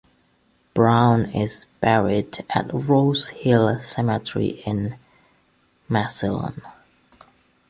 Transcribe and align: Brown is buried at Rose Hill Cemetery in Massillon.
Brown 0.73 1.25
is 1.25 1.67
buried 1.79 2.43
at 2.49 2.73
Rose 2.73 3.29
Hill 3.29 3.79
Cemetery 3.79 4.59
in 4.65 4.95
Massillon. 5.89 6.63